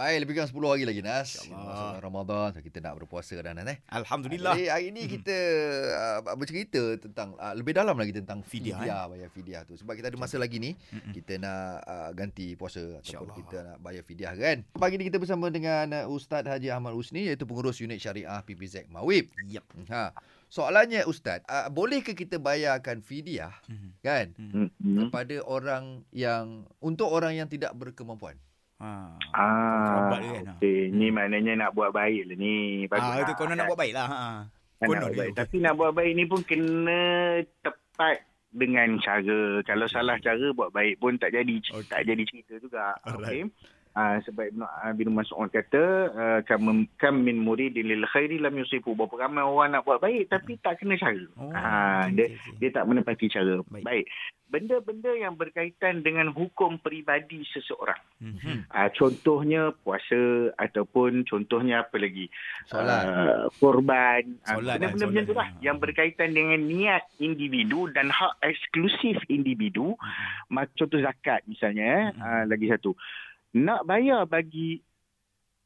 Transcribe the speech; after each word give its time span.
Baik, 0.00 0.24
lebih 0.24 0.32
kurang 0.32 0.48
10 0.48 0.72
hari 0.72 0.84
lagi 0.88 1.02
Nas. 1.04 1.44
Masuk 1.44 2.00
Ramadan, 2.00 2.56
so 2.56 2.64
kita 2.64 2.80
nak 2.80 2.96
berpuasa 2.96 3.36
dah 3.36 3.52
Nas 3.52 3.68
eh. 3.68 3.84
Alhamdulillah. 3.92 4.56
Jadi 4.56 4.72
hari 4.72 4.88
ni 4.96 5.04
kita 5.04 5.36
uh, 6.24 6.36
bercerita 6.40 6.96
tentang 6.96 7.36
uh, 7.36 7.52
lebih 7.52 7.76
dalam 7.76 7.92
lagi 7.92 8.16
tentang 8.16 8.40
Fidyah, 8.40 8.80
fidyah, 8.80 9.02
bayar 9.12 9.28
fidyah 9.28 9.60
tu. 9.68 9.76
Sebab 9.76 9.92
kita 9.92 10.08
ada 10.08 10.16
masa 10.16 10.40
lagi 10.40 10.56
ni 10.56 10.72
Mm-mm. 10.72 11.12
kita 11.12 11.36
nak 11.36 11.84
uh, 11.84 12.10
ganti 12.16 12.56
puasa 12.56 12.80
ataupun 12.96 13.28
kita 13.44 13.56
nak 13.60 13.76
bayar 13.84 14.00
fidyah 14.00 14.32
kan. 14.32 14.64
Pagi 14.72 14.96
ni 14.96 15.04
kita 15.04 15.20
bersama 15.20 15.52
dengan 15.52 15.84
uh, 15.92 16.08
Ustaz 16.08 16.48
Haji 16.48 16.72
Ahmad 16.72 16.96
Usni 16.96 17.28
iaitu 17.28 17.44
pengurus 17.44 17.76
unit 17.84 18.00
syariah 18.00 18.40
PPZ 18.40 18.88
Mawib. 18.88 19.28
Yep. 19.52 19.68
Ha. 19.92 20.16
Soalannya 20.48 21.04
Ustaz, 21.04 21.44
uh, 21.44 21.68
bolehkah 21.68 22.16
kita 22.16 22.40
bayarkan 22.40 23.04
fidyah 23.04 23.52
Mhm. 23.68 23.90
kan 24.00 24.32
Hmm. 24.32 24.72
kepada 24.80 25.44
orang 25.44 26.08
yang 26.08 26.64
untuk 26.80 27.12
orang 27.12 27.36
yang 27.36 27.52
tidak 27.52 27.76
berkemampuan? 27.76 28.40
Ha. 28.80 29.12
Ah, 29.36 30.08
dia 30.16 30.40
kan, 30.40 30.44
ha. 30.48 30.52
okey. 30.56 30.88
Ni 30.88 31.12
maknanya 31.12 31.52
nak 31.68 31.76
buat 31.76 31.92
baik 31.92 32.32
lah 32.32 32.36
ni. 32.40 32.88
Ah, 32.88 33.20
itu 33.20 33.32
konon 33.36 33.60
nak 33.60 33.68
buat 33.68 33.80
baik 33.80 33.92
lah. 33.92 34.08
Ha. 34.08 34.20
Nak 34.80 34.86
konon 34.88 35.00
buat 35.04 35.12
dia, 35.12 35.20
baik. 35.20 35.30
okey. 35.30 35.38
Tapi 35.44 35.56
nak 35.60 35.74
buat 35.76 35.92
baik 35.92 36.12
ni 36.16 36.24
pun 36.24 36.40
kena 36.48 37.00
tepat 37.60 38.16
dengan 38.50 38.88
cara. 39.04 39.60
Kalau 39.68 39.86
salah 39.86 40.16
cara 40.24 40.46
buat 40.56 40.72
baik 40.72 40.96
pun 40.96 41.20
tak 41.20 41.36
jadi 41.36 41.54
Okey. 41.60 41.92
tak 41.92 42.08
jadi 42.08 42.22
cerita 42.24 42.54
juga. 42.56 42.96
Okey. 43.04 43.52
Ah 43.92 44.16
sebab 44.20 44.46
Ibn 44.48 44.62
ah, 44.62 44.92
bin 44.92 45.10
Mas'ud 45.10 45.48
kata 45.48 45.82
uh, 46.08 46.40
kam 46.42 46.62
kam 46.94 47.20
min 47.20 47.36
muridin 47.36 47.84
lil 47.84 48.06
khairi 48.06 48.38
lam 48.38 48.54
yusifu. 48.54 48.94
Berapa 48.94 49.18
ramai 49.20 49.42
orang 49.42 49.72
nak 49.72 49.82
buat 49.82 49.98
baik 49.98 50.28
tapi 50.28 50.54
tak 50.56 50.78
kena 50.78 50.94
cara. 50.94 51.18
Oh, 51.34 51.50
Ah, 51.50 52.04
okey, 52.04 52.14
dia 52.14 52.26
okey. 52.28 52.52
dia 52.56 52.70
tak 52.70 52.86
menepati 52.86 53.26
cara. 53.26 53.58
Baik. 53.66 53.82
Baik. 53.82 54.06
Benda-benda 54.46 55.14
yang 55.14 55.34
berkaitan 55.34 56.02
dengan 56.02 56.26
hukum 56.28 56.74
peribadi 56.76 57.46
seseorang. 57.46 57.98
Mhm. 58.18 58.66
Uh, 58.66 58.90
contohnya 58.92 59.70
puasa 59.76 60.18
ataupun 60.56 61.22
contohnya 61.22 61.82
apa 61.82 61.96
lagi? 61.96 62.26
Solat. 62.64 63.02
Uh, 63.04 63.46
korban. 63.56 64.22
Ah, 64.44 64.54
Solat, 64.54 64.78
Benda-benda 64.78 65.06
macam 65.08 65.22
tu 65.24 65.34
solat. 65.34 65.46
lah. 65.46 65.48
Yang 65.60 65.76
berkaitan 65.80 66.30
dengan 66.30 66.60
niat 66.60 67.02
individu 67.16 67.90
dan 67.90 68.06
hak 68.08 68.38
eksklusif 68.40 69.22
individu. 69.28 69.94
Mak- 70.48 70.74
Contoh 70.74 70.98
zakat 70.98 71.42
misalnya. 71.44 71.86
Eh. 71.86 72.02
Mhm. 72.08 72.18
Uh, 72.18 72.44
lagi 72.46 72.66
satu. 72.68 72.90
Nak 73.50 73.82
bayar 73.82 74.26
bagi 74.26 74.78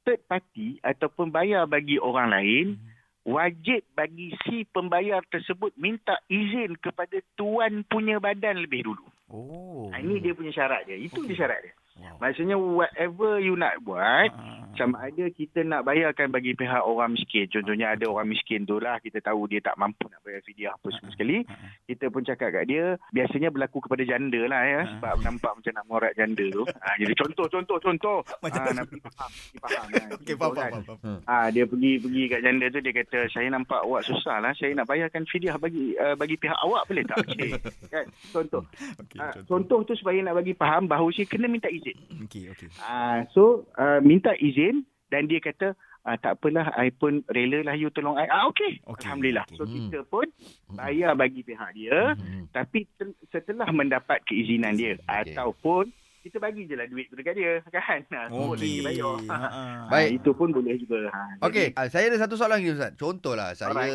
third 0.04 0.20
party 0.24 0.80
ataupun 0.80 1.28
bayar 1.28 1.64
bagi 1.64 2.00
orang 2.00 2.28
lain. 2.32 2.66
Mhm. 2.76 2.92
Wajib 3.24 3.80
bagi 3.96 4.36
si 4.44 4.68
pembayar 4.68 5.24
tersebut 5.24 5.72
minta 5.80 6.20
izin 6.28 6.76
kepada 6.76 7.16
tuan 7.40 7.80
punya 7.88 8.20
badan 8.20 8.60
lebih 8.60 8.84
dulu. 8.84 9.04
Oh. 9.32 9.88
Ha, 9.88 10.04
ini 10.04 10.20
dia 10.20 10.36
punya 10.36 10.52
syarat 10.52 10.84
dia. 10.84 11.00
Itu 11.00 11.24
Okey. 11.24 11.32
dia 11.32 11.36
syarat 11.40 11.58
dia. 11.64 11.72
Wow. 12.04 12.20
Maksudnya 12.20 12.56
whatever 12.60 13.40
you 13.40 13.56
nak 13.56 13.80
buat, 13.80 14.28
Ah, 14.28 14.63
sama 14.76 14.96
ada 15.02 15.24
kita 15.28 15.60
nak 15.60 15.82
bayarkan 15.82 16.28
bagi 16.28 16.52
pihak 16.52 16.80
orang 16.80 17.12
miskin. 17.12 17.46
Contohnya 17.46 17.92
ada 17.92 18.04
orang 18.04 18.26
miskin 18.26 18.62
tu 18.62 18.76
lah, 18.76 18.98
kita 18.98 19.20
tahu 19.20 19.46
dia 19.46 19.60
tak 19.60 19.74
mampu 19.74 20.06
nak 20.06 20.20
bayar 20.20 20.40
fidyah 20.40 20.72
apa 20.72 20.88
semua 20.90 21.10
sekali. 21.10 21.42
ah, 21.42 21.52
ah. 21.52 21.70
Kita 21.84 22.04
pun 22.08 22.22
cakap 22.22 22.48
kat 22.50 22.64
dia, 22.64 22.84
biasanya 23.10 23.48
berlaku 23.48 23.78
kepada 23.80 24.02
janda 24.02 24.40
lah 24.44 24.62
ya. 24.62 24.80
Ah. 24.80 24.86
Sebab 24.90 25.14
nampak 25.22 25.52
macam 25.54 25.72
nak 25.72 25.86
morat 25.86 26.12
janda 26.12 26.46
tu. 26.46 26.62
Ha, 26.64 26.88
jadi 27.00 27.14
contoh, 27.14 27.46
contoh, 27.46 27.78
contoh. 27.78 28.18
Macam 28.44 28.60
Ha, 28.60 28.66
tu. 28.66 28.76
Nabi 28.76 28.96
faham. 29.00 29.30
Faham. 29.58 29.84
Ha, 29.84 29.98
Okey, 30.16 30.34
faham, 30.34 30.52
faham, 30.54 30.82
faham. 30.84 31.18
Ah 31.24 31.46
dia 31.48 31.64
pergi 31.64 31.92
pergi 31.98 32.22
kat 32.26 32.40
janda 32.40 32.66
tu 32.68 32.80
dia 32.80 32.92
kata 32.94 33.18
saya 33.28 33.48
nampak 33.48 33.80
awak 33.80 34.02
susah 34.02 34.38
lah 34.38 34.52
saya 34.52 34.72
nak 34.72 34.86
bayarkan 34.86 35.22
fidyah 35.24 35.56
bagi 35.56 35.92
uh, 35.94 36.14
bagi 36.14 36.34
pihak 36.34 36.56
awak 36.58 36.86
boleh 36.86 37.04
tak? 37.04 37.20
Cik? 37.26 37.50
kan 37.86 38.04
contoh. 38.30 38.62
Okey, 38.98 39.18
Ah, 39.18 39.30
contoh. 39.34 39.44
contoh 39.46 39.80
tu 39.84 39.94
supaya 39.94 40.16
nak 40.20 40.34
bagi 40.34 40.52
faham 40.52 40.84
bahawa 40.84 41.10
saya 41.10 41.26
kena 41.26 41.46
minta 41.46 41.68
izin. 41.68 41.96
Okey, 42.24 42.48
okey. 42.50 42.68
Ah 42.80 43.28
so 43.30 43.44
uh, 43.74 44.00
minta 44.00 44.32
izin 44.34 44.63
dan 45.06 45.26
dia 45.26 45.38
kata 45.38 45.72
ah, 46.02 46.16
tak 46.16 46.36
apalah 46.36 46.68
I 46.74 46.90
pun 46.90 47.24
rela 47.28 47.62
lah 47.62 47.74
you 47.74 47.88
tolong 47.88 48.14
I. 48.14 48.26
Ah 48.26 48.44
okey. 48.46 48.80
Okey, 48.84 49.02
Alhamdulillah. 49.02 49.44
okey. 49.46 49.56
So 49.56 49.64
Hmm. 49.64 49.72
kita 49.74 49.98
pun 50.04 50.26
bayar 50.70 51.12
bagi 51.14 51.40
pihak 51.40 51.70
dia 51.72 52.12
Hmm. 52.14 52.44
tapi 52.50 52.84
tel- 52.94 53.16
setelah 53.26 53.68
mendapat 53.70 54.20
keizinan 54.22 54.74
dia 54.74 54.94
Okey. 54.94 55.32
ataupun 55.32 55.88
kita 56.20 56.36
bagi 56.38 56.64
je 56.64 56.72
lah 56.72 56.84
duit 56.84 57.04
tu 57.06 57.14
dekat 57.14 57.34
dia 57.34 57.60
kan. 57.66 58.00
Lagi 58.10 58.32
Okey. 58.32 58.74
bayar. 58.80 59.16
Ha, 59.26 59.36
ha. 59.36 59.48
Baik. 59.86 60.08
Ah, 60.08 60.14
itu 60.14 60.30
pun 60.32 60.48
boleh 60.50 60.76
juga. 60.76 60.98
Ha, 61.06 61.20
Okey, 61.42 61.72
uh, 61.72 61.84
saya 61.86 62.04
ada 62.06 62.16
satu 62.18 62.34
soalan 62.34 62.58
lagi 62.58 62.70
Ustaz. 62.70 62.92
Contohlah 62.94 63.52
saya 63.52 63.68
Alright. 63.70 63.92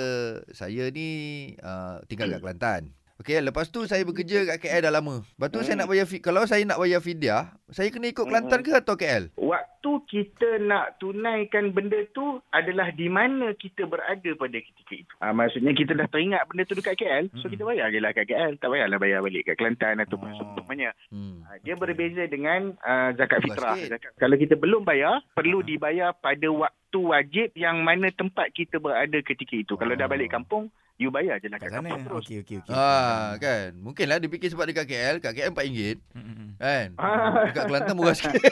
saya 0.51 0.83
ni 0.89 1.07
uh, 1.57 1.97
tinggal 2.05 2.29
kat 2.29 2.41
Kelantan. 2.43 2.93
Okey, 3.19 3.35
lepas 3.43 3.67
tu 3.67 3.83
saya 3.83 3.99
bekerja 4.01 4.47
kat 4.47 4.63
KL 4.63 4.81
dah 4.81 4.93
lama. 4.93 5.25
Lepas 5.27 5.49
tu 5.49 5.59
saya 5.59 5.75
Hmm. 5.75 5.81
nak 5.81 5.89
bayar 5.89 6.05
kalau 6.21 6.41
saya 6.45 6.63
nak 6.63 6.77
bayar 6.77 7.01
fidyah, 7.01 7.43
saya 7.67 7.89
kena 7.89 8.07
ikut 8.07 8.23
Kelantan 8.23 8.61
ke 8.61 8.71
atau 8.71 8.95
KL? 8.95 9.27
Waktu 9.79 10.11
kita 10.11 10.59
nak 10.59 10.99
tunaikan 10.99 11.71
benda 11.71 12.03
tu 12.11 12.43
adalah 12.51 12.91
di 12.91 13.07
mana 13.07 13.55
kita 13.55 13.87
berada 13.87 14.27
pada 14.35 14.59
ketika 14.59 14.91
itu. 14.91 15.13
Ha, 15.23 15.31
maksudnya 15.31 15.71
kita 15.71 15.95
dah 15.95 16.03
teringat 16.03 16.43
benda 16.51 16.67
tu 16.67 16.75
dekat 16.75 16.99
KL, 16.99 17.31
so 17.31 17.47
Mm-mm. 17.47 17.51
kita 17.55 17.63
bayar 17.63 17.87
je 17.87 18.03
lah 18.03 18.11
kat 18.11 18.27
KL. 18.27 18.59
Tak 18.59 18.67
payahlah 18.67 18.99
bayar 18.99 19.23
balik 19.23 19.47
kat 19.47 19.55
Kelantan 19.55 20.03
ataupun 20.03 20.27
Oh. 20.27 20.35
seumpamanya. 20.35 20.91
Hmm. 21.07 21.47
Ha, 21.47 21.63
dia 21.63 21.79
berbeza 21.79 22.27
dengan 22.27 22.75
uh, 22.75 23.15
zakat 23.15 23.39
fitrah. 23.39 23.79
Zakat, 23.79 24.11
kalau 24.19 24.35
kita 24.35 24.59
belum 24.59 24.83
bayar, 24.83 25.23
perlu 25.31 25.63
Ah. 25.63 25.67
dibayar 25.71 26.09
pada 26.11 26.47
waktu 26.51 26.99
wajib 26.99 27.47
yang 27.55 27.79
mana 27.79 28.11
tempat 28.11 28.51
kita 28.51 28.83
berada 28.83 29.15
ketika 29.23 29.55
itu. 29.55 29.79
Kalau 29.79 29.95
dah 29.95 30.11
balik 30.11 30.27
kampung, 30.27 30.67
you 30.99 31.09
bayar 31.09 31.35
je 31.37 31.47
lah 31.47 31.55
Kat 31.55 31.65
kat 31.65 31.71
sana. 31.73 31.87
kampung 31.87 32.03
terus. 32.05 32.23
Okey, 32.23 32.37
okey, 32.41 32.55
okey. 32.59 32.71
Ah, 32.71 33.33
kan. 33.35 33.71
Mungkinlah 33.73 34.17
dia 34.17 34.27
fikir 34.27 34.49
sebab 34.49 34.65
dekat 34.65 34.85
KL, 34.85 35.15
kat 35.17 35.31
KL 35.33 35.49
RM4 35.49 35.97
Hmm, 36.11 36.47
kan. 36.55 36.87
Ah. 36.95 37.47
Dekat 37.47 37.63
Kelantan 37.65 37.95
murah 37.95 38.13
sikit. 38.13 38.35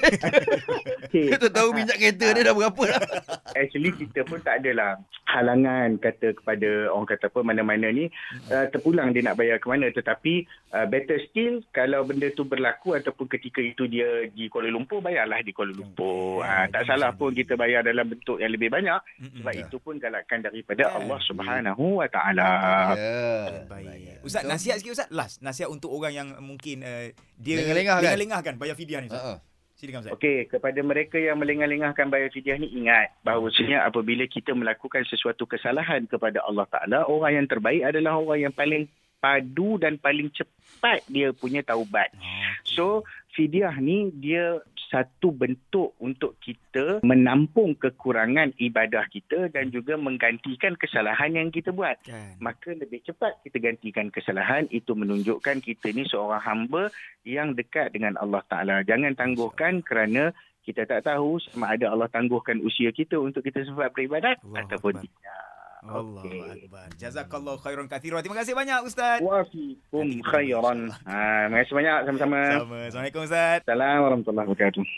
Okay. 1.07 1.31
Kita 1.31 1.47
tahu 1.49 1.71
minyak 1.71 1.95
kereta 1.95 2.27
dia 2.29 2.43
dah 2.43 2.53
berapa 2.53 2.81
dah. 2.85 2.99
Actually 3.59 3.95
kita 3.95 4.21
pun 4.21 4.39
tak 4.39 4.59
adalah 4.59 4.99
halangan 5.25 5.95
kata 5.97 6.35
kepada 6.35 6.67
orang 6.89 7.07
kata 7.07 7.27
apa 7.27 7.39
mana-mana 7.41 7.87
ni 7.87 8.11
uh, 8.49 8.67
terpulang 8.67 9.11
dia 9.11 9.23
nak 9.23 9.35
bayar 9.35 9.55
ke 9.55 9.67
mana 9.67 9.87
tetapi 9.87 10.43
uh, 10.69 10.83
better 10.85 11.15
still 11.25 11.63
kalau 11.69 12.03
benda 12.03 12.27
tu 12.29 12.43
berlaku 12.43 12.91
ataupun 12.93 13.27
ketika 13.29 13.59
itu 13.61 13.87
dia 13.87 14.07
di 14.27 14.47
Kuala 14.47 14.67
Lumpur 14.67 14.99
bayarlah 14.99 15.39
di 15.39 15.51
Kuala 15.51 15.71
Lumpur. 15.71 16.43
Uh, 16.43 16.65
tak 16.67 16.83
salah 16.85 17.11
pun 17.13 17.31
kita 17.31 17.55
bayar 17.55 17.81
dalam 17.81 18.03
bentuk 18.05 18.37
yang 18.37 18.51
lebih 18.51 18.67
banyak 18.67 18.99
sebab 19.37 19.53
Ya. 19.53 19.63
itu 19.63 19.77
pun 19.79 19.95
galakkan 19.97 20.39
daripada 20.41 20.83
Ya. 20.83 20.91
Allah 20.93 21.19
Subhanahu 21.23 22.03
wa 22.03 22.07
taala. 22.09 22.36
Ya. 22.37 23.65
Baik. 23.65 24.21
Ustaz, 24.21 24.43
nasihat 24.43 24.77
sikit 24.77 24.93
Ustaz. 24.93 25.09
Last, 25.09 25.39
nasihat 25.39 25.71
untuk 25.71 25.89
orang 25.93 26.13
yang 26.13 26.27
mungkin 26.43 26.83
uh, 26.83 27.09
dia 27.39 27.63
Lengah-lengah 27.63 27.95
kan? 27.97 28.03
lengah-lengahkan 28.03 28.53
bayar 28.59 28.75
fidyah 28.75 28.99
ni 29.01 29.07
Ustaz. 29.07 29.39
Silakan 29.77 29.99
Ustaz. 30.03 30.13
Okey, 30.17 30.49
kepada 30.49 30.79
mereka 30.81 31.21
yang 31.21 31.37
melengah-lengahkan 31.37 32.09
bayar 32.09 32.33
fidyah 32.33 32.57
ni 32.57 32.73
ingat 32.73 33.13
bahawasanya 33.21 33.85
apabila 33.85 34.25
kita 34.25 34.57
melakukan 34.57 35.05
sesuatu 35.05 35.45
kesalahan 35.45 36.09
kepada 36.09 36.41
Allah 36.43 36.65
Taala, 36.67 37.05
orang 37.05 37.43
yang 37.43 37.47
terbaik 37.47 37.85
adalah 37.85 38.17
orang 38.17 38.49
yang 38.49 38.53
paling 38.53 38.89
padu 39.17 39.81
dan 39.81 39.97
paling 39.97 40.29
cepat 40.33 41.01
dia 41.09 41.33
punya 41.33 41.61
taubat. 41.65 42.13
So, 42.65 43.05
fidyah 43.37 43.77
ni 43.77 44.09
dia 44.17 44.57
satu 44.87 45.35
bentuk 45.35 45.93
untuk 45.99 46.39
kita 46.39 47.03
menampung 47.03 47.75
kekurangan 47.75 48.55
ibadah 48.57 49.05
kita 49.11 49.51
dan 49.51 49.69
juga 49.69 49.99
menggantikan 49.99 50.73
kesalahan 50.79 51.35
yang 51.35 51.53
kita 51.53 51.75
buat. 51.75 51.99
kan. 52.07 52.39
Maka 52.39 52.73
lebih 52.73 53.03
cepat 53.03 53.37
kita 53.43 53.59
gantikan 53.59 54.07
kesalahan 54.09 54.65
itu 54.71 54.95
menunjukkan 54.95 55.59
kita 55.61 55.91
ni 55.91 56.07
seorang 56.07 56.41
hamba 56.41 56.89
yang 57.27 57.53
dekat 57.53 57.93
dengan 57.93 58.15
Allah 58.17 58.41
Taala. 58.47 58.81
Jangan 58.87 59.13
tangguhkan 59.13 59.83
kerana 59.83 60.31
kita 60.63 60.83
tak 60.83 61.07
tahu 61.07 61.39
sama 61.39 61.75
ada 61.75 61.91
Allah 61.95 62.11
tangguhkan 62.11 62.59
usia 62.59 62.91
kita 62.91 63.15
untuk 63.15 63.43
kita 63.43 63.63
sempat 63.63 63.95
beribadat 63.95 64.39
Allahu 64.43 64.59
ataupun 64.67 64.93
Akbar. 64.99 65.03
tidak. 65.07 65.46
Allahu 65.85 66.25
Okey. 66.25 66.65
akbar. 66.65 66.88
Jazakallahu 66.97 67.61
khairan 67.61 67.85
katsiran. 67.85 68.25
Terima 68.25 68.38
kasih 68.41 68.53
banyak 68.57 68.79
Ustaz. 68.81 69.21
Kita 69.21 70.01
khairan. 70.25 70.89
Ha, 71.05 71.45
terima 71.45 71.57
kasih 71.61 71.73
banyak 71.77 71.97
sama-sama. 72.09 72.39
Sama. 72.57 72.77
Assalamualaikum 72.89 73.21
Ustaz. 73.21 73.59
Assalamualaikum 73.61 74.03
warahmatullahi 74.09 74.47
wabarakatuh. 74.49 74.88